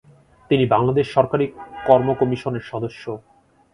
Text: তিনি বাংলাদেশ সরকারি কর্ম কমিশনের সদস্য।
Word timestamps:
তিনি 0.49 0.63
বাংলাদেশ 0.65 1.05
সরকারি 1.15 1.45
কর্ম 1.87 2.07
কমিশনের 2.13 2.63
সদস্য। 2.71 3.03